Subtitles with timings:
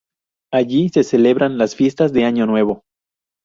[0.51, 2.81] Allí se celebraban las fiestas de Año Nuevo.